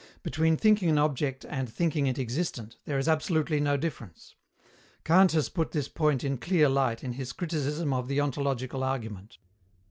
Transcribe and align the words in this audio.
Between 0.23 0.57
thinking 0.57 0.89
an 0.89 0.97
object 0.97 1.45
and 1.47 1.69
thinking 1.69 2.07
it 2.07 2.17
existent, 2.17 2.75
there 2.85 2.97
is 2.97 3.07
absolutely 3.07 3.59
no 3.59 3.77
difference. 3.77 4.33
Kant 5.03 5.33
has 5.33 5.47
put 5.47 5.73
this 5.73 5.87
point 5.87 6.23
in 6.23 6.39
clear 6.39 6.69
light 6.69 7.03
in 7.03 7.13
his 7.13 7.31
criticism 7.33 7.93
of 7.93 8.07
the 8.07 8.19
ontological 8.19 8.83
argument. 8.83 9.37